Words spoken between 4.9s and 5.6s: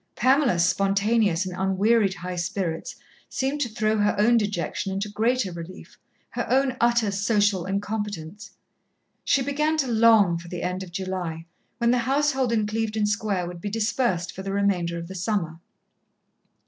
into greater